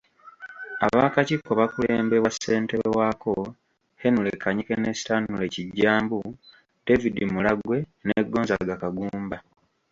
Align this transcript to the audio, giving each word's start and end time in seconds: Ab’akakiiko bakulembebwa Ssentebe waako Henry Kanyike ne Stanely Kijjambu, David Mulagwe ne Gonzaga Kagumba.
Ab’akakiiko 0.85 1.51
bakulembebwa 1.59 2.29
Ssentebe 2.33 2.87
waako 2.97 3.31
Henry 4.01 4.31
Kanyike 4.41 4.75
ne 4.77 4.91
Stanely 4.99 5.47
Kijjambu, 5.53 6.19
David 6.85 7.15
Mulagwe 7.33 7.77
ne 8.05 8.17
Gonzaga 8.31 8.75
Kagumba. 8.81 9.37